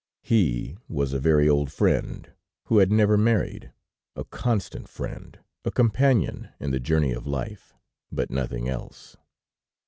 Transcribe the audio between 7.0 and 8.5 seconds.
of life, but